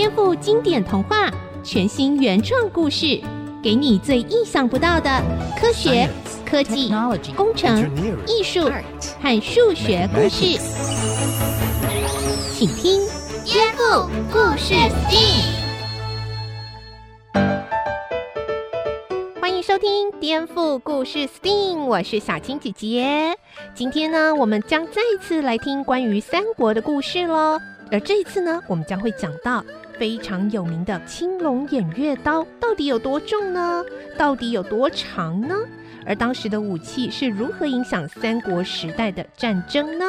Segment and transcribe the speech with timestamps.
[0.00, 1.30] 颠覆经典童话，
[1.62, 3.20] 全新原创故事，
[3.62, 5.10] 给你最意想不到的
[5.60, 6.08] 科学、
[6.42, 6.90] 科技、
[7.36, 7.78] 工程、
[8.26, 8.70] 艺术
[9.20, 10.58] 和数学故事。
[12.54, 13.02] 请听
[13.44, 15.42] 《颠覆故事 STEAM》。
[19.38, 23.36] 欢迎收听《颠覆故事 STEAM》，我是小青姐姐。
[23.74, 27.60] 今天呢，我们将再次来听关于三国的故事喽。
[27.92, 29.64] 而这一次呢，我们将会讲到
[30.00, 33.84] 非常有名的青龙偃月刀到底有多重呢？
[34.16, 35.54] 到底有多长呢？
[36.06, 40.06] 而当时的武器是如何影响三国时代的战争呢？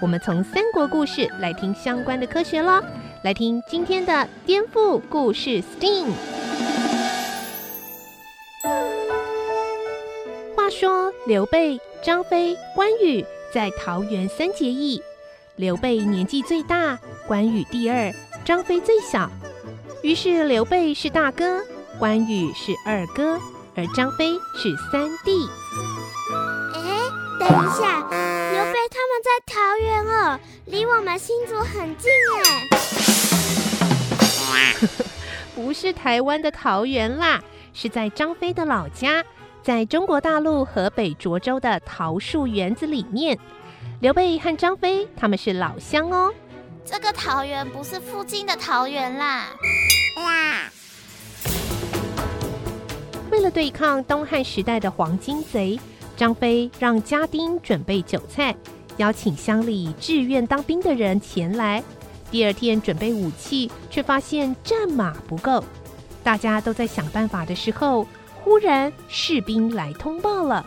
[0.00, 2.82] 我们从三国故事来听相关的科学喽。
[3.22, 6.06] 来听今天的颠覆故事 STEAM。
[10.56, 15.02] 话说刘备、张飞、关羽在桃园三结义。
[15.56, 18.10] 刘备年纪最大，关羽第二，
[18.44, 19.30] 张飞最小。
[20.02, 21.62] 于是刘备是大哥，
[21.98, 23.40] 关羽是二哥，
[23.74, 25.48] 而张飞是三弟。
[26.74, 26.80] 哎，
[27.40, 32.12] 等一下，刘备他们在桃园哦，离我们新竹很近
[32.44, 32.68] 哎。
[35.54, 37.40] 不是台湾的桃园啦，
[37.72, 39.24] 是在张飞的老家，
[39.62, 43.38] 在中国大陆河北涿州的桃树园子里面。
[44.00, 46.34] 刘备和张飞他们是老乡哦。
[46.86, 49.46] 这个桃园不是附近的桃园啦。
[50.18, 50.70] 哇！
[53.30, 55.80] 为了对抗东汉时代的黄金贼，
[56.14, 58.54] 张飞让家丁准备酒菜，
[58.98, 61.82] 邀请乡里志愿当兵的人前来。
[62.30, 65.64] 第二天准备武器，却发现战马不够。
[66.22, 68.06] 大家都在想办法的时候，
[68.42, 70.64] 忽然士兵来通报了。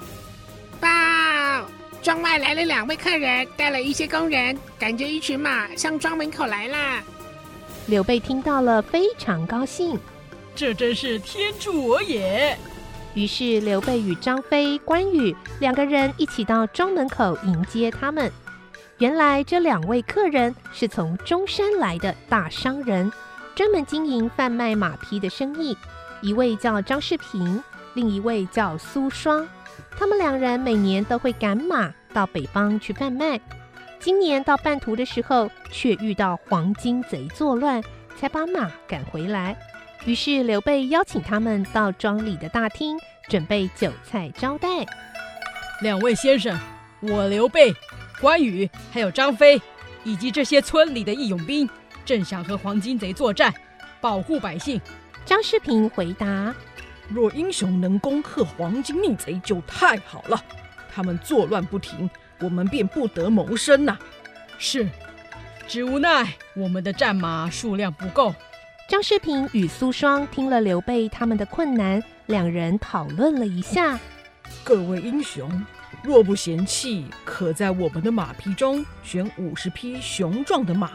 [2.08, 7.04] 庄外来了两位客人，带了一些工人，赶着一群马向庄门口来啦。
[7.88, 10.00] 刘备听到了，非常高兴，
[10.56, 12.58] 这真是天助我也。
[13.14, 18.32] 于是刘备与张飞、关羽两个人一起到庄门口迎接他们。
[19.00, 23.12] 原来这两位客人是从中山来的大商人，
[23.54, 25.78] 专门经营贩卖马匹的生意。
[26.22, 27.62] 一位叫张世平，
[27.96, 29.46] 另一位叫苏双。
[29.96, 33.40] 他们两人每年都会赶马到北方去贩卖，
[34.00, 37.84] 今年到半途的时候，却遇到黄金贼作乱，
[38.18, 39.58] 才把马赶回来。
[40.06, 42.98] 于是刘备邀请他们到庄里的大厅，
[43.28, 44.68] 准备酒菜招待。
[45.82, 46.58] 两位先生，
[47.02, 47.74] 我刘备、
[48.22, 49.62] 关羽还有张飞，
[50.04, 51.70] 以及这些村里的义勇兵，
[52.06, 53.54] 正想和黄金贼作战，
[54.00, 54.80] 保护百姓。
[55.26, 56.56] 张世平回答。
[57.10, 60.42] 若英雄能攻克黄金逆贼，就太好了。
[60.98, 62.10] 他们作乱不停，
[62.40, 63.96] 我们便不得谋生呐。
[64.58, 64.88] 是，
[65.68, 68.34] 只无奈我们的战马数量不够。
[68.90, 74.00] 张世平与苏双听了刘备他们的困难，两人讨论了一下。
[74.64, 75.48] 各位英雄，
[76.02, 80.94] 若不嫌弃，可在我们的马匹中选五十匹雄壮的马，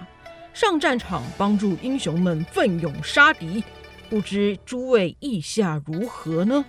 [0.52, 3.62] 上战场帮助英雄们奋勇杀敌。
[4.10, 6.64] 不知诸位意下如何呢？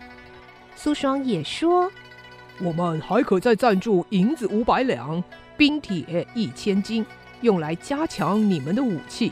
[0.75, 1.91] 苏双也说
[2.59, 5.23] ：“我们还可再赞助银子五百两，
[5.57, 7.05] 冰铁一千斤，
[7.41, 9.31] 用来加强你们的武器。”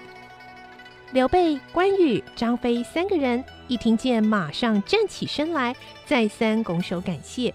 [1.14, 7.54] 刘备、关羽、张飞三个人一听见，马上站起身来，再三拱手感谢。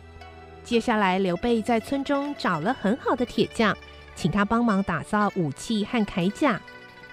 [0.62, 3.76] 接下来，刘备在村中找了很好的铁匠，
[4.14, 6.60] 请他帮忙打造武器和铠甲。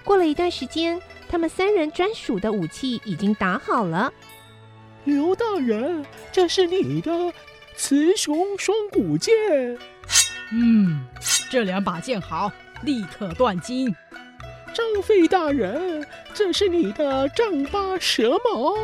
[0.04, 1.00] 过了一段时间。
[1.26, 4.12] 他们三人专属的武器已经打好了。
[5.04, 7.32] 刘大人，这是你的
[7.76, 9.32] 雌雄双股剑。
[10.52, 11.06] 嗯，
[11.50, 12.50] 这两把剑好，
[12.82, 13.94] 立刻断金。
[14.72, 18.74] 张飞大人，这是你的丈八蛇矛。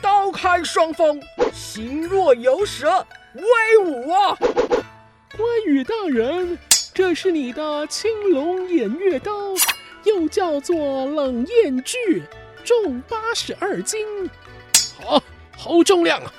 [0.00, 1.22] 刀开双锋，
[1.52, 4.36] 形若游蛇，威武啊！
[4.36, 6.58] 关羽大人，
[6.92, 9.32] 这是你的青龙偃月刀。
[10.04, 12.24] 又叫做冷艳锯，
[12.64, 14.04] 重八十二斤，
[15.00, 15.22] 好，
[15.56, 16.32] 好重量啊！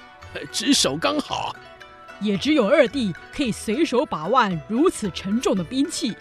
[0.52, 1.56] 只手刚好，
[2.24, 6.16] 也只有二弟可以随手把玩如此沉重的兵器。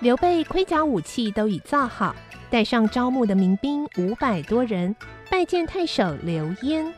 [0.00, 2.14] 刘备盔甲武器都已造好，
[2.50, 4.94] 带上招募的民兵五百多人，
[5.30, 6.92] 拜见太守刘焉。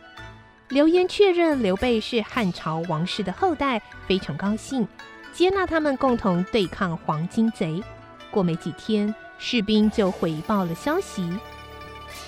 [0.69, 4.87] 刘焉确认刘备是汉朝王室的后代，非常高兴，
[5.33, 7.83] 接纳他们共同对抗黄巾贼。
[8.31, 9.15] 过没几天。
[9.39, 11.23] 士兵就回报了消息。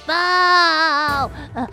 [0.09, 0.15] 报，
[1.53, 1.69] 呃，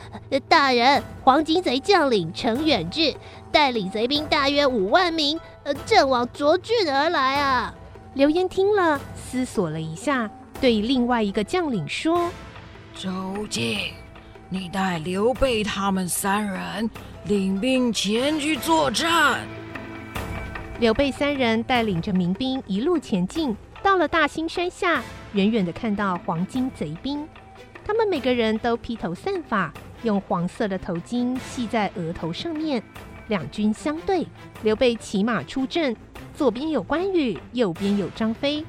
[0.50, 3.16] 大人，黄金贼将领程远志
[3.50, 7.74] 带领贼兵大约五万名，呃，正往涿郡而来啊。
[8.14, 10.30] 刘焉听了，思索了一下，
[10.60, 12.30] 对另外一个将领说
[12.94, 13.10] ：“周
[13.50, 13.80] 敬，
[14.50, 16.90] 你带刘备他们三人
[17.24, 19.40] 领兵前去作战。
[20.82, 25.02] 刘备三人带领着民兵一路前进，到了大兴山下，
[25.32, 27.26] 远远的看到黄金贼兵，
[27.86, 29.72] 他们每个人都披头散发，
[30.02, 32.82] 用黄色的头巾系在额头上面。
[33.28, 34.26] 两军相对，
[34.64, 35.96] 刘备骑马出阵，
[36.36, 38.66] 左边有关羽，右边有张飞。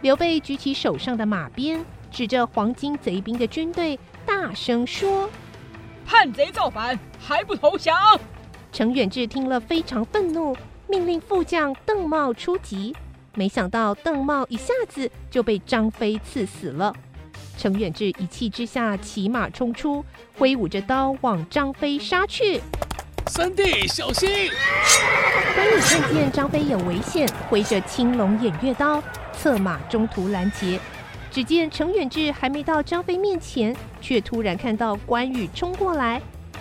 [0.00, 5.28] 刘备举起手上的马鞭，指着黄巾贼兵的军队，大声说
[6.06, 7.94] ：“叛贼造反，还不投降！”
[8.72, 10.56] 程远志听了非常愤怒。
[10.86, 12.94] 命令副将邓茂出击，
[13.34, 16.94] 没想到邓茂一下子就被张飞刺死了。
[17.64, 20.04] 程远志一气之下骑马冲出，
[20.36, 22.60] 挥舞着刀往张飞杀去。
[23.28, 24.28] 三弟小心！
[25.54, 29.02] 关羽看见张飞有危险，挥着青龙偃月刀，
[29.32, 30.78] 策马中途拦截。
[31.30, 36.20] 只见程远志还没到张飞面前，却突然看到关羽冲过来，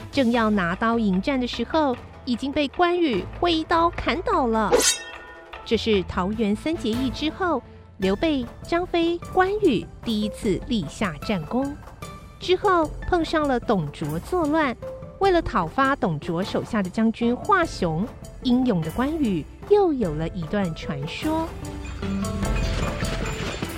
[0.09, 1.97] 正要拿刀迎战的时候。
[2.25, 4.71] 已经被关羽挥刀砍倒了。
[5.65, 7.61] 这是桃园三结义之后，
[8.03, 11.73] 刘备、张飞、关羽第一次立下战功。
[12.37, 14.75] 之后碰上了董卓作乱，
[15.19, 18.05] 为了讨伐董卓手下的将军华雄，
[18.41, 21.47] 英勇的关羽又有了一段传说。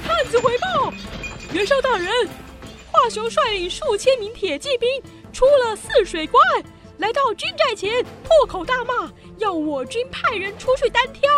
[0.04, 0.92] 探子回报，
[1.54, 2.10] 袁绍大人，
[2.92, 4.90] 华雄率领数千名铁骑兵
[5.32, 6.44] 出了泗水关。
[6.98, 9.08] 来到军寨前，破口大骂，
[9.38, 11.30] 要我军派人出去单挑。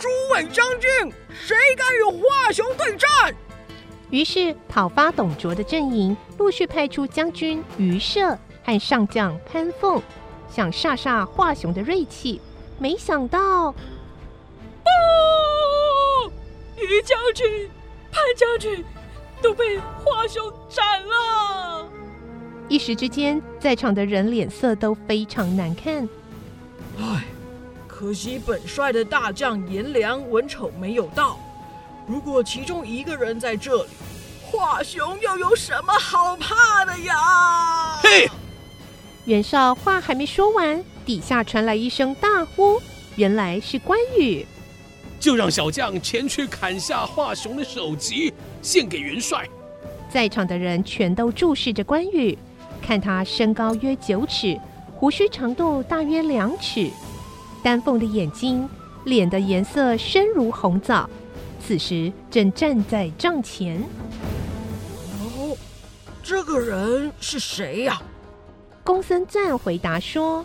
[0.00, 0.90] 诸位将军，
[1.30, 3.08] 谁敢与华雄对战？
[4.08, 10.02] 于是讨伐董卓的阵营陆续派出将军于摄和上将潘凤，
[10.48, 12.40] 想煞煞华雄的锐气。
[12.78, 13.72] 没想到，
[14.82, 14.88] 不，
[16.82, 17.70] 于将军、
[18.10, 18.82] 潘将军
[19.42, 21.86] 都被华雄斩了。
[22.68, 26.08] 一时之间，在场的人脸色都非常难看。
[26.98, 27.24] 唉，
[28.00, 31.38] 可惜本帅的大将颜良、文丑没有到。
[32.06, 33.90] 如果其中一个人在这里，
[34.42, 38.00] 华雄又有什么好怕的呀？
[38.02, 38.26] 嘿！
[39.26, 42.80] 袁绍话还没说完，底下传来一声大呼，
[43.16, 44.46] 原来是关羽。
[45.20, 48.32] 就让小将前去砍下华雄的首级，
[48.62, 49.46] 献给元帅。
[50.08, 52.38] 在场的人全都注视着关羽。
[52.80, 54.58] 看他身高约九尺，
[54.96, 56.90] 胡须长度大约两尺，
[57.62, 58.68] 丹凤的眼睛，
[59.04, 61.08] 脸的颜色深如红枣。
[61.62, 63.82] 此时正站在帐前。
[65.36, 65.56] 哦，
[66.22, 68.00] 这个人是谁呀？
[68.82, 70.44] 公孙瓒回答说：“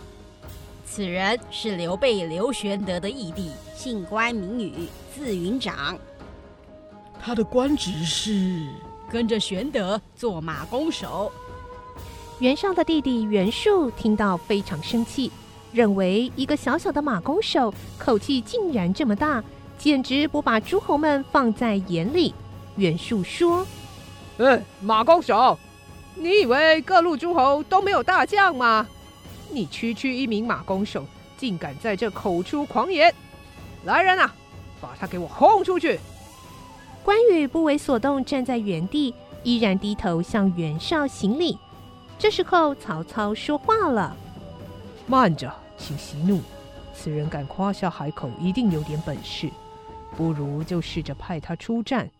[0.86, 5.98] 此人是刘备刘玄德的义弟，姓关，名羽，字云长。
[7.20, 8.68] 他的官职是
[9.10, 11.32] 跟着玄德做马弓手。”
[12.38, 15.32] 袁绍的弟弟袁术听到非常生气，
[15.76, 19.44] 认为一个小小的马弓手口气竟然这么大，
[19.76, 22.34] 简直不把诸侯们放在眼里。
[22.76, 23.66] 袁术说
[24.38, 25.58] ：“嗯，马弓手，
[26.14, 28.86] 你以为各路诸侯都没有大将吗？
[29.50, 31.04] 你区区一名马弓手，
[31.36, 33.14] 竟敢在这口出狂言！
[33.84, 34.34] 来人啊，
[34.80, 36.00] 把他给我轰出去！”
[37.04, 41.58] 关羽不为所动，站在原地，依然低头向袁绍行礼。
[42.18, 44.16] 这时候，曹操说话了
[45.06, 46.40] ：“慢着，请息怒。
[46.94, 49.50] 此人敢夸下海口，一定有点本事。
[50.16, 52.10] 不如就试着派他出战。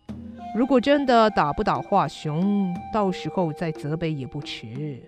[0.55, 5.01] 如果真的打不倒华雄，到时候再责备也不迟。”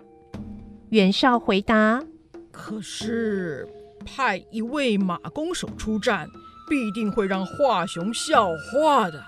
[0.89, 2.03] 袁绍回答
[2.51, 3.68] ：“可是
[4.03, 6.27] 派一位马弓手出战，
[6.68, 9.24] 必定会让华雄笑话的。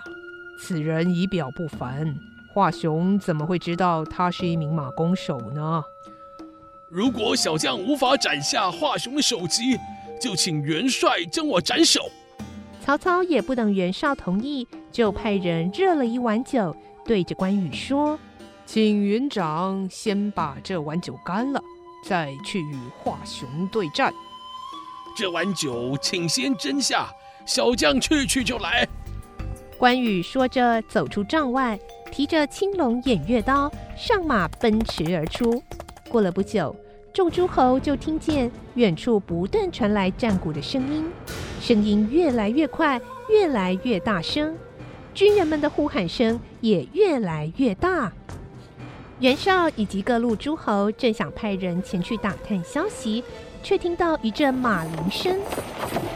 [0.60, 2.16] 此人仪表不凡。”
[2.54, 5.84] 华雄怎么会知道他是一名马弓手呢？
[6.94, 9.80] 如果小将无法斩下华雄的首级，
[10.20, 12.02] 就请元帅将我斩首。
[12.84, 18.20] 曹操也不等袁绍同意，就派人热了一碗酒，对着关羽说
[18.68, 21.64] ：“请云长先把这碗酒干了，
[22.06, 24.14] 再去与华雄对战。
[25.16, 27.10] 这碗酒请先斟下，
[27.46, 28.86] 小将去去就来。”
[29.80, 31.80] 关羽说着走出帐外。
[32.12, 35.64] 提着青龙偃月刀上马奔驰而出。
[36.12, 36.76] 过了不久，
[37.14, 41.10] 众诸侯就听见远处不断传来战鼓的声音，
[41.62, 43.00] 声音越来越快，
[43.30, 44.54] 越来越大声，
[45.14, 48.12] 军人们的呼喊声也越来越大。
[49.20, 53.24] 袁绍以及各路诸侯正想派人前去打探消息，
[53.64, 55.40] 却听到一阵马铃声。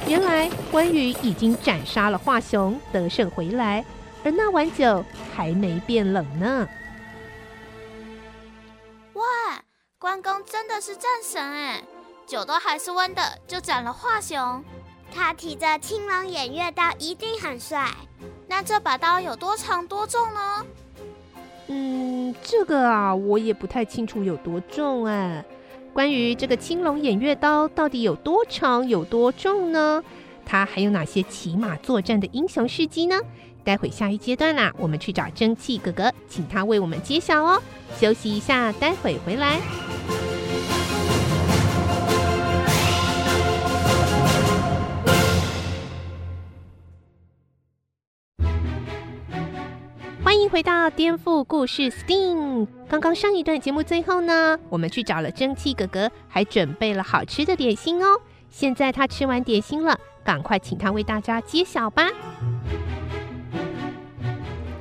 [0.09, 3.85] 原来关羽已经斩杀了华雄，得胜回来。
[4.25, 6.67] 而那碗酒还没变冷呢。
[10.05, 11.83] 关公真的是战神哎，
[12.27, 14.63] 酒都还是温的，就斩了华雄。
[15.11, 17.89] 他提着青龙偃月刀一定很帅。
[18.47, 20.65] 那这把刀有多长多重呢？
[21.69, 25.43] 嗯，这个啊，我也不太清楚有多重哎。
[25.91, 30.03] 关于这个青龙偃月刀到底有多长、有多重呢？
[30.45, 33.19] 它还有哪些骑马作战的英雄事迹呢？
[33.65, 37.61] 待会下一阶段啦，我们去找蒸汽哥哥，请他为我们揭晓哦。
[37.97, 39.59] 休息一下，待会回来。
[50.23, 52.67] 欢迎回到颠覆故事 STEAM。
[52.87, 58.21] 刚刚上一段节目最后呢，我们去找了蒸汽哥哥，还准备了好吃的点心哦。
[58.51, 62.09] 现在他吃完点心了，赶快请他为大家揭晓吧。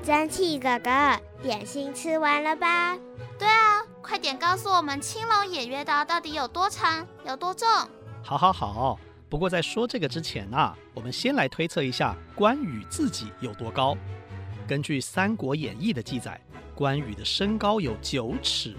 [0.05, 2.95] 蒸汽哥哥，点心吃完了吧？
[3.39, 7.67] 对啊，快点告诉我们青龙偃月刀到底有多长、有多重？
[8.23, 9.01] 好，好，好。
[9.31, 13.97] 不过在说这个之前啊，我们先来推测一下关羽自己有多高。
[14.69, 16.39] 根据《三国演义》的记载，
[16.75, 18.77] 关羽的身高有九尺。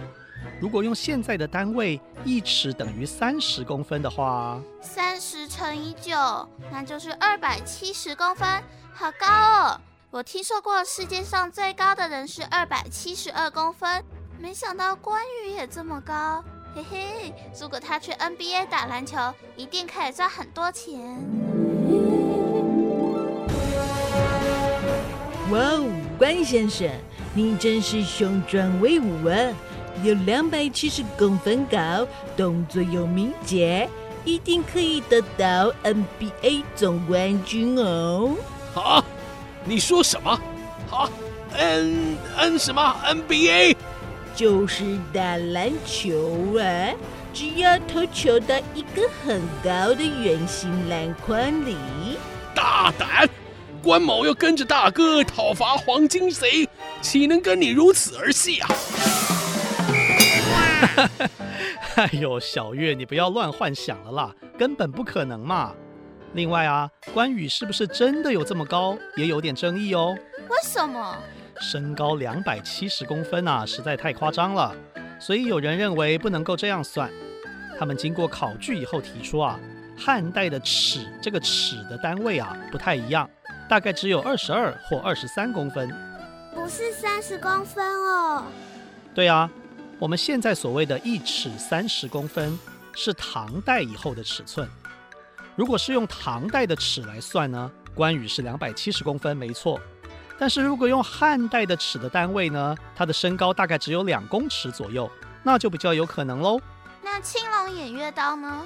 [0.62, 6.14] 如果用现在的单位，一尺等于三十公分的话，三十乘以九，
[6.72, 8.48] 那就是二百七十公分，
[8.94, 9.82] 好高哦！
[10.16, 14.02] 我听说过世界上最高的人是二百七十二公分，
[14.40, 16.42] 没想到关羽也这么高，
[16.74, 17.34] 嘿嘿！
[17.60, 19.18] 如果他去 NBA 打篮球，
[19.58, 21.02] 一定可以赚很多钱。
[25.52, 25.86] 哇哦，
[26.18, 26.90] 关先生，
[27.34, 29.36] 你真是雄壮威武啊！
[30.02, 32.08] 有两百七十公分高，
[32.38, 33.90] 动作又敏捷，
[34.24, 38.34] 一定可以得到 NBA 总冠军哦！
[38.76, 39.04] 啊，
[39.68, 40.32] 你说什么？
[40.92, 41.10] 啊
[41.58, 43.76] ，N N 什么 NBA？
[44.36, 46.94] 就是打篮球啊，
[47.34, 51.76] 只要投球到一个很高的圆形篮筐里。
[52.54, 53.28] 大胆！
[53.82, 56.70] 关某要跟着大哥讨伐黄金贼，
[57.02, 58.70] 岂能跟你如此儿戏啊？
[61.96, 65.74] 哎呦，小月，你不要乱幻想了啦，根本不可能嘛。
[66.36, 70.14] 另外啊，关羽是不是真的有这么高，也有点争议哦。
[70.50, 71.18] 为什么？
[71.62, 74.76] 身高两百七十公分啊，实在太夸张了，
[75.18, 77.10] 所以有人认为不能够这样算。
[77.80, 79.58] 他们经过考据以后提出啊，
[79.98, 83.30] 汉代的尺这个尺的单位啊不太一样，
[83.70, 85.90] 大概只有二十二或二十三公分，
[86.54, 88.44] 不是三十公分哦。
[89.14, 89.50] 对啊。
[89.98, 92.60] 我们现在所谓的一尺三十公分，
[92.94, 94.68] 是唐代以后的尺寸。
[95.56, 99.80] 如果是用唐代的尺来算呢，关羽是两百七十公分，没错。
[100.38, 105.10] 但是如果用汉代的尺的单位呢，他的身高大概只有两公尺左右，
[105.44, 106.60] 那就比较有可能喽。
[107.02, 108.66] 那青龙偃月刀呢？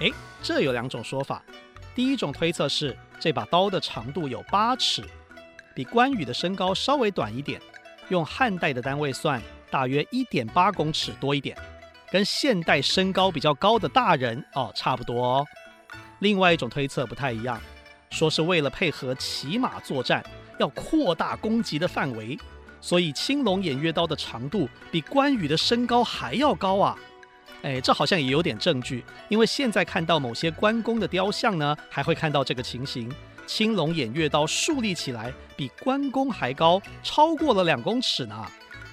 [0.00, 0.12] 诶，
[0.42, 1.42] 这有两种说法。
[1.94, 5.02] 第一种推测是这把刀的长度有八尺，
[5.74, 7.58] 比关羽的身高稍微短一点，
[8.10, 9.40] 用汉代的单位算。
[9.70, 11.56] 大约一点八公尺多一点，
[12.10, 15.46] 跟现代身高比较高的大人哦差不多哦。
[16.20, 17.60] 另外一种推测不太一样，
[18.10, 20.24] 说是为了配合骑马作战，
[20.58, 22.38] 要扩大攻击的范围，
[22.80, 26.96] 所以青龙偃月刀的长度比关羽的身高还要高啊。
[27.62, 33.12] 哎，这好像也有点证据，因为现在看到某些关公的雕像呢，还会看到这个情形：
[33.46, 38.46] 青龙偃月刀竖立起来比关公还高，超过了两公尺呢。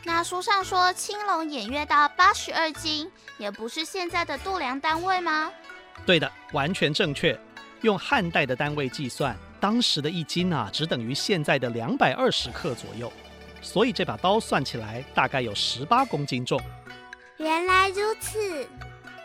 [0.05, 5.51] 那书上说青龙偃月刀八十二斤，也不是现在的度量单位吗？
[6.05, 7.38] 对的，完全正确。
[7.81, 13.12] 用汉代的单位计算，当时的一斤啊，只等于现在的两百二十克左右。
[13.62, 16.60] 所以这把刀算起来大概有十八公斤重。
[17.38, 18.67] 原来如此。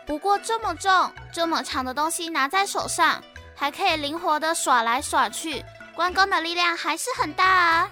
[0.05, 0.91] 不过这么重、
[1.31, 3.23] 这么长的东西拿在手上，
[3.55, 7.91] 还可以灵活地耍来耍去，关公的力量还是很大啊。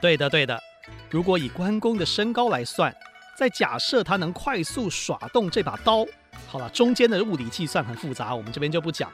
[0.00, 0.60] 对的，对的。
[1.08, 2.94] 如果以关公的身高来算，
[3.36, 6.04] 再假设他能快速耍动这把刀，
[6.46, 9.10] 好了，中间的物理计算很复杂，我们这边就不讲，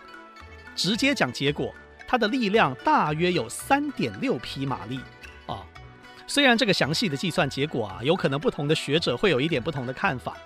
[0.74, 1.72] 直接讲结果，
[2.06, 4.98] 它的力量大约有三点六匹马力
[5.46, 5.64] 啊。
[6.26, 10.36] 虽然这个详细的计算结果啊，有可能不同的学者会有一点不同的看法，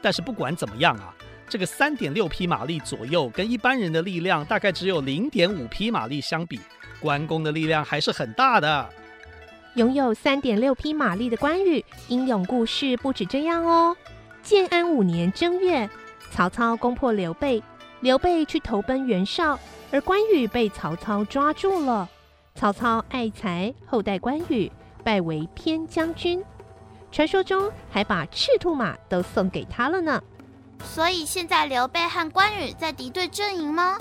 [0.00, 1.14] 但是不管怎么样啊，
[1.48, 6.58] 这个三点六匹马力左右，跟一般人的力量大概只有零点五匹马力相比，
[6.98, 8.88] 关公的力量还是很大的。
[9.74, 13.96] 拥有三点六匹马力的关羽，英勇故事不止这样哦。
[14.42, 15.88] 建安五年正月，
[16.30, 17.62] 曹操攻破刘备，
[18.00, 19.58] 刘备去投奔袁绍，
[19.90, 22.08] 而关羽被曹操抓住了。
[22.54, 24.70] 曹操爱才，厚待关羽，
[25.02, 26.42] 拜为偏将军。
[27.12, 30.22] 传说中还把赤兔马都送给他了呢。
[30.82, 33.98] 所以现在刘备和关羽在敌对阵营吗？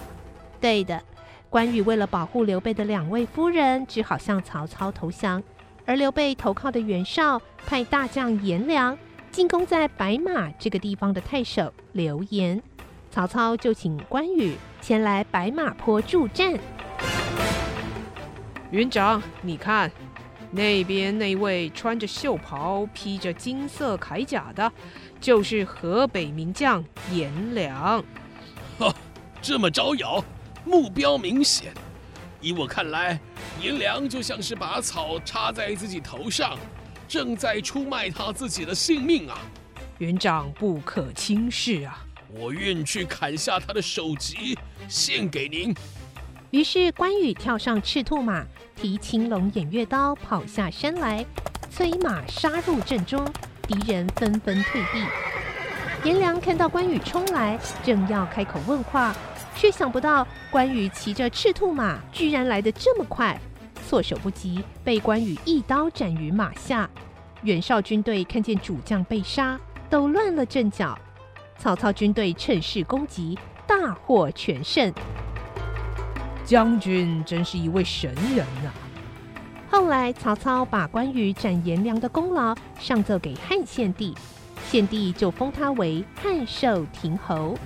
[0.62, 1.02] 对的，
[1.50, 5.42] 关羽为了保护刘备的两位夫人，只好向曹操投降。
[5.86, 8.96] 而刘备投靠的袁绍派大将颜良
[9.32, 12.62] 进攻在白马这个地方的太守刘延，
[13.12, 16.58] 曹操就请关羽前来白马坡助战。
[18.72, 19.92] 元长，你看，
[20.52, 24.72] 那边那位穿着袖袍、披着金色铠甲的，
[25.22, 28.04] 就是河北名将颜良。
[28.80, 28.94] 哦，
[29.42, 30.24] 这么招摇，
[30.66, 31.72] 目标明显。
[32.42, 33.20] 依我看来，
[33.62, 36.58] 颜良就像是把草插在自己头上，
[37.10, 39.40] 正在出卖他自己的性命啊！
[39.98, 42.06] 园长不可轻视啊！
[42.32, 44.56] 我愿去砍下他的首级，
[44.88, 45.76] 献给您。
[46.52, 51.26] 于是关羽跳上赤兔马，提青龙偃月刀跑下山来，
[51.72, 53.28] 催马杀入阵中，
[53.64, 56.08] 敌人纷纷退避。
[56.08, 59.16] 颜良看到关羽冲来，正要开口问话。
[59.56, 63.38] 却想不到关羽骑着赤兔马，居然来得这么快，
[63.90, 66.88] 措手不及，被关羽一刀斩于马下。
[67.42, 70.96] 袁绍军队看见主将被杀，都乱了阵脚。
[71.58, 74.94] 曹操军队趁势攻击，大获全胜。
[76.46, 78.70] 将军真是一位神人啊！
[79.72, 84.14] 后来曹操把关羽斩颜良的功劳上奏给汉献帝，
[84.68, 87.58] 献帝就封他为汉寿亭侯。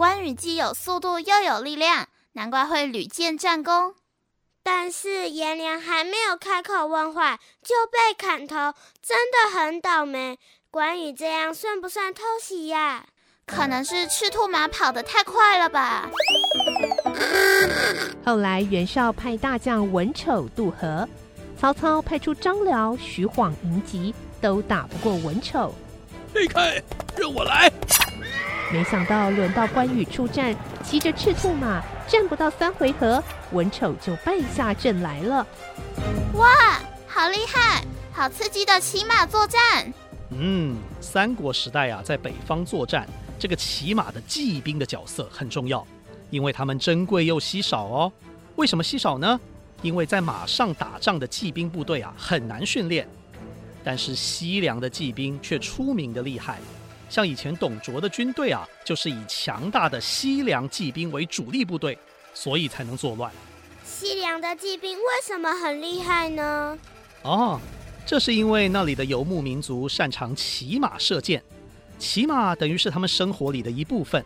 [0.00, 3.94] 关羽既有速度又有力量，难怪会屡建战功。
[4.62, 10.38] 但是颜良还没有开口问话就被砍头，真的很倒霉。
[10.70, 13.04] 关羽这样算不算偷袭呀？
[13.44, 16.08] 可能是赤兔马跑得太快了吧。
[18.24, 21.06] 后来袁绍派大将文丑渡河，
[21.60, 25.74] 曹操派出张辽、徐晃迎击，都打不过文丑。
[26.32, 26.82] 离开，
[27.18, 27.70] 让我来。
[28.72, 30.54] 没想到轮到关羽出战，
[30.84, 35.44] 骑着赤兔马，战不到三回合，文丑就败下阵来了。
[36.34, 36.46] 哇，
[37.08, 39.92] 好厉害，好刺激的骑马作战！
[40.30, 43.08] 嗯，三国时代啊，在北方作战，
[43.40, 45.84] 这个骑马的骑兵的角色很重要，
[46.30, 48.12] 因为他们珍贵又稀少哦。
[48.54, 49.40] 为什么稀少呢？
[49.82, 53.08] 因为在马上打仗的骑兵部队啊，很难训练，
[53.82, 56.60] 但是西凉的骑兵却出名的厉害。
[57.10, 61.98] 像以前董卓的军队啊，就是以强大的西凉骑兵为主力部队，
[62.32, 63.30] 所以才能作乱。
[63.84, 66.78] 西凉的骑兵为什么很厉害呢？
[67.22, 67.60] 哦，
[68.06, 71.42] 这是因为那里的游牧民族擅长骑马射箭，
[71.98, 74.24] 骑马等于是他们生活里的一部分。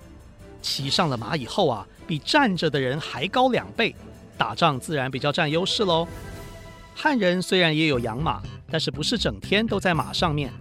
[0.61, 3.95] 骑上了马以后啊，比站着的人还高两倍，
[4.37, 6.07] 打仗自然比较占优势喽。
[6.95, 10.53] 汉人虽然也有养马，但是不是整天都在马上面。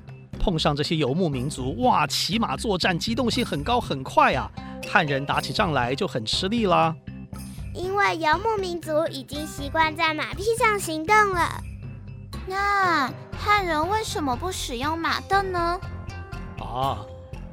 [0.44, 4.52] 碰上这些游牧民族，哇，骑马作战机动性很高很快啊！
[4.92, 6.94] 汉人打起仗来就很吃力啦。
[7.74, 11.64] 因为游牧民族已经习惯在马匹上行动了。
[12.46, 15.80] 那汉人为什么不使用马镫呢？
[16.60, 17.00] 啊，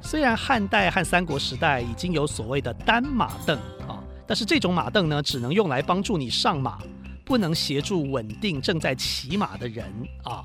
[0.03, 3.55] 虽然汉代和三国时代已经有所谓的单马镫
[3.87, 6.79] 啊，但是这种马镫呢，只能用来帮助你上马，
[7.25, 9.87] 不能协助稳定正在骑马的人
[10.25, 10.43] 啊。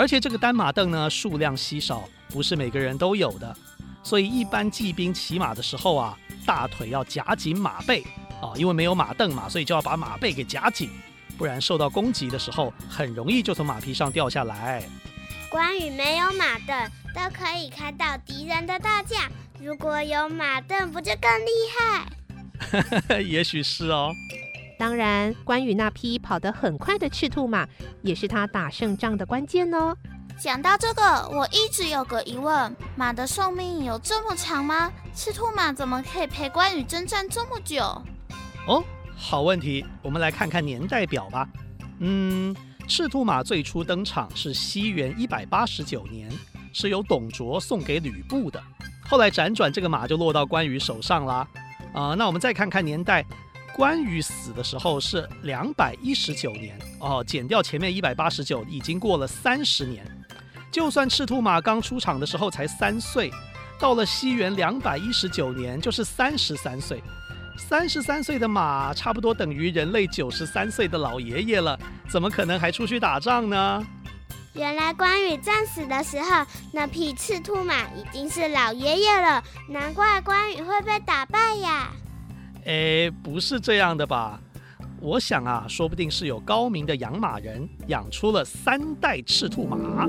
[0.00, 3.54] 而且这个单马凳呢，数量稀少，不是每个人都有的，
[4.02, 8.02] 所以一般骑兵骑马的时候啊，大腿要夹紧马背
[8.40, 10.88] 啊，因为没有马凳嘛，所以就要把马背给夹紧，
[11.36, 14.82] 不然受到攻击的时候，很容易就从马匹上掉下来。
[15.50, 19.20] 关羽没有马凳，都可以开到敌人的大将，
[19.60, 23.20] 如果有马凳，不就更厉害？
[23.20, 24.14] 也许是哦。
[24.80, 27.68] 当然，关羽那匹跑得很快的赤兔马，
[28.00, 29.94] 也是他打胜仗的关键哦。
[30.38, 34.90] 讲到这个，我一直有个疑问：马的寿命有这么长吗？
[35.14, 37.82] 赤兔马怎么可以陪关羽征战这么久？
[38.66, 38.82] 哦，
[39.14, 41.46] 好问题，我们来看看年代表吧。
[41.98, 42.56] 嗯，
[42.88, 46.26] 赤兔马最初登场是西元一百八十九年，
[46.72, 48.58] 是由董卓送给吕布的。
[49.06, 51.46] 后来辗转这个马就落到关羽手上啦。
[51.92, 53.22] 啊、呃，那我们再看看年代。
[53.74, 60.04] 关羽死的时候是两百一十九年哦，减掉前面一百八十九，已经过了三十年。
[60.70, 63.30] 就算赤兔马刚出场的时候才三岁，
[63.78, 67.02] 到了西元两百一十九年就是三十三岁。
[67.58, 71.78] 三十三岁的马，差不多等于人类九十三岁的老爷爷了，
[72.08, 73.86] 怎么可能还出去打仗呢？
[74.54, 81.90] 原来关羽战死的时候，那匹赤兔马已经是老爷爷了，难怪关羽会被打败呀。
[82.66, 84.40] 哎，不是这样的吧？
[85.00, 89.78] 我想啊，说不定是有高明的养马人养出了三代赤兔马。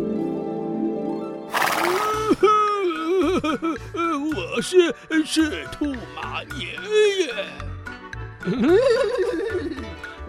[4.35, 6.75] 我是赤兔马爷
[7.21, 7.33] 爷。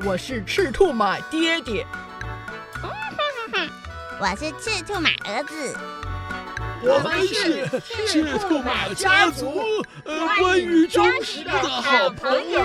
[0.05, 1.85] 我是赤兔马爹爹。
[4.21, 5.77] 我是赤兔马儿子。
[6.85, 7.65] 我们是
[8.09, 9.63] 赤兔马家族，
[10.05, 12.61] 呃，关羽忠实的好朋友。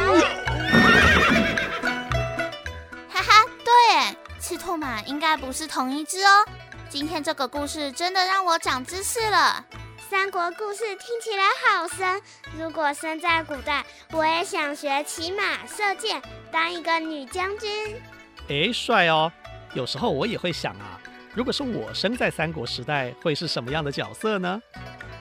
[3.07, 6.43] 哈哈，对，赤兔马应该不是同一只哦。
[6.89, 9.63] 今天这个故事真的让我长知识了。
[10.09, 12.19] 三国故事听起来好神，
[12.57, 16.19] 如果生在古代，我也想学骑马、射箭，
[16.51, 18.01] 当一个女将军。
[18.49, 19.31] 哎，帅哦！
[19.73, 20.99] 有时候我也会想啊。
[21.37, 24.59] 如果是我生在三国时代，会是什么样的角色呢？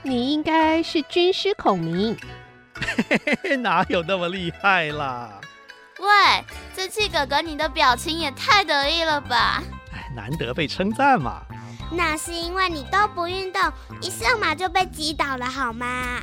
[0.03, 2.17] 你应该是军师孔明。
[3.61, 5.39] 哪有那么厉害啦？
[5.99, 6.43] 喂，
[6.75, 9.63] 志气哥哥，你的表情也太得意了吧？
[9.93, 11.43] 哎，难得被称赞嘛。
[11.93, 13.61] 那是因为你都不运动，
[14.01, 16.23] 一上马就被击倒了，好吗？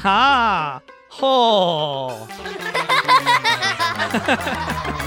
[0.00, 2.24] 哈，吼！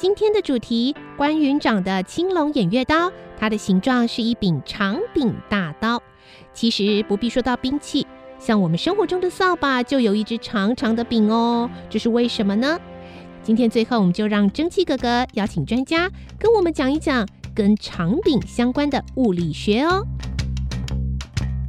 [0.00, 6.02] 今天的主题，关云长的青龙偃月刀，它的形状是一柄长柄大刀。
[6.54, 8.06] 其实不必说到兵器，
[8.38, 11.68] 像我们生活中的扫把就有一只长长的柄哦。
[11.90, 12.80] 这是为什么呢？
[13.42, 20.02] 今天最后，我们就让蒸汽哥哥邀请专家跟我们讲一讲跟长柄相关的物理学哦。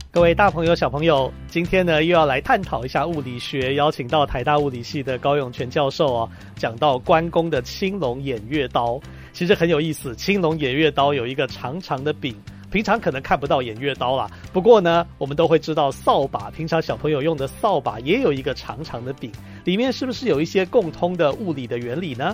[0.10, 8.98] 各位大朋友、小朋友，今天呢又要来探讨一下物理学，邀请到台大物理系的高永全教授哦，讲到关公的青龙偃月刀，
[9.34, 10.16] 其实很有意思。
[10.16, 12.34] 青龙偃月刀有一个长长的柄，
[12.72, 14.32] 平常可能看不到偃月刀啦。
[14.54, 19.30] 不过呢，我们都会知道扫把，平常小朋友用的扫把也有一个长长的柄，
[19.66, 22.34] 里面是不是有一些共通的物理的原理呢？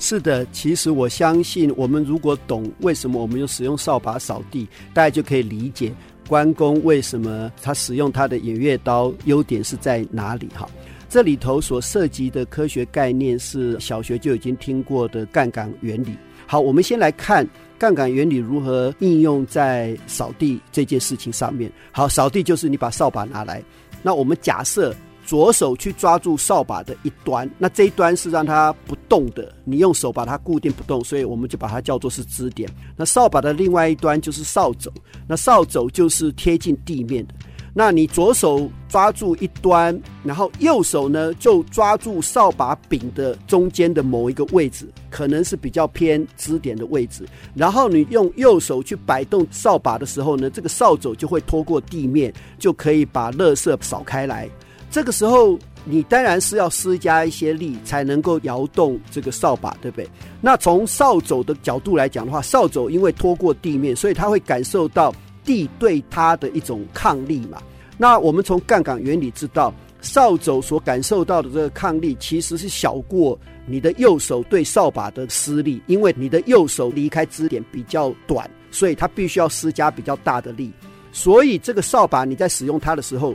[0.00, 5.92] 是的，其实我相信，我们如果懂为什么我们用使用扫把扫地，大家就可以理解。
[6.28, 9.12] 关公为什么他使用他的偃月刀？
[9.24, 10.46] 优点是在哪里？
[10.54, 10.68] 哈，
[11.08, 16.14] 这里头所涉及的科学概念是小学就已经听过的杠杆原理。
[16.46, 21.72] 好，我们先来看杠杆原理如何应用在扫地这件事情上面。
[21.90, 23.62] 好，扫地就是你把扫把拿来，
[24.02, 24.94] 那我们假设。
[25.28, 32.66] 左手去抓住扫把的一端，那这一端是让它不动的，你用手把它固定不动，所以我们就把它叫做是支点。
[32.96, 34.90] 那扫把的另外一端就是扫帚，
[35.28, 37.34] 那扫帚就是贴近地面的。
[37.74, 47.28] 那你左手抓住一端，然后右手呢就抓住扫把柄的中间的某一个位置，可能是比较偏支点的位置。
[47.54, 54.48] 然后你用右手去摆动扫把的时候呢，这个扫帚就会拖过地面，就可以把垃圾扫开来。
[54.90, 60.08] 这个时候，你当然是要施加一些力，才能够摇动这个扫把，对不对？
[60.40, 67.62] 那从扫帚的角度来讲的话，扫帚因为拖过地面，所以它会感受到地对它的一种抗力嘛。
[67.96, 80.72] 那我们从杠杆原理知道，扫帚所感受到的这个抗力，其实是小过你的右手对扫把的施力，因为你的右手离开支点比较短，所以它必须要施加比较大的力。
[81.12, 83.34] 所以这个扫把你在使用它的时候，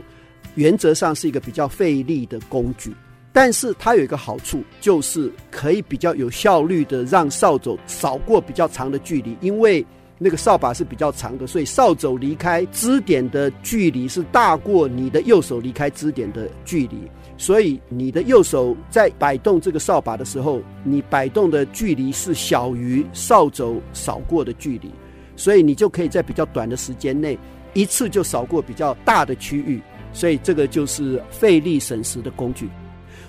[0.54, 2.94] 原则上是一个比较费力的工具，
[3.32, 9.84] 但是它有一个好处，就是可以比较有效率的让扫帚扫过比较长的距离，因为
[10.16, 16.96] 那个扫把是比较长的，所以扫帚离开支点的距离是大过你的右手离开支点的距离，
[17.36, 24.88] 所以你的右手在摆动这个扫把的时候，你摆动的距离是小于扫帚扫过的距离，
[25.34, 27.36] 所以你就可以在比较短的时间内
[27.72, 29.82] 一次就扫过比较大的区域。
[30.14, 32.66] 所以这个就是费力省时的工具。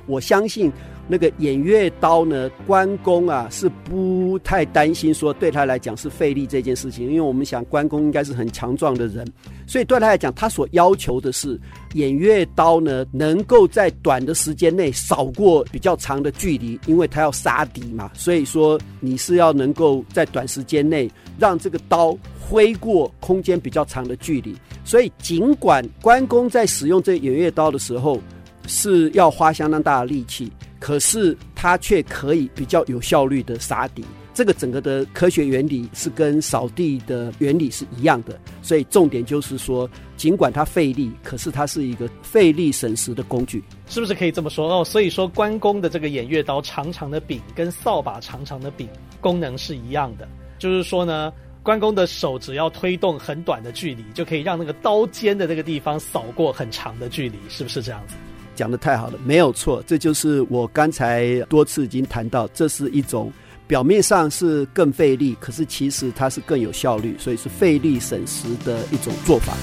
[0.08, 0.72] 我相信
[1.08, 9.26] 那个偃月刀呢，关公啊是不太担心说对他来讲是费力这件事情，因为我们想关公应该是很强壮的人，
[9.66, 11.60] 所以对他来讲，他所要求的是
[11.94, 18.12] 偃月刀呢能够在短的时间内扫过比较长的距离，因为他要杀敌嘛。
[18.14, 24.56] 所以说你是要能够在短时间内让这个刀挥过空间比较长的距离。
[24.86, 28.22] 所以，尽管关公在使用这偃月刀的时候
[28.68, 34.06] 是要花相当大的力气，可是他却可以比较有效率的杀敌。
[34.32, 38.40] 这个整个的科学原理是跟扫地的原理是一样的。
[38.62, 44.72] 所以，重点就是说，尽管它费力，可是它是一个费力省时的工具，是不是可以这么说？
[44.72, 48.88] 哦，所以说关公的这个偃月刀长长的柄跟扫把长长的柄
[49.20, 50.28] 功能是一样的，
[50.60, 51.34] 就是说呢。
[51.66, 58.14] 关公的手只要推动很短的距离就可以让那个刀尖的那个地方扫过很长的距离是不是这样子？
[58.54, 63.34] 讲的太好了没有错这就是我刚才多次已经谈到这是一种
[63.66, 69.58] 表面上是更费力可是其实它是更有效率所以是费力省时的一种做法。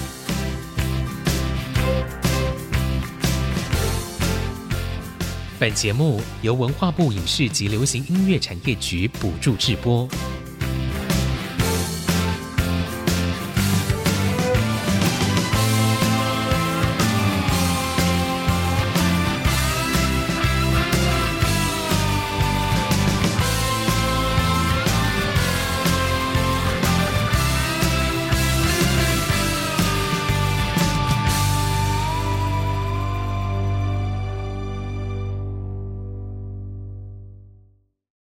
[5.61, 10.09] 本节目由文化部影视及流行音乐产业局补助制播。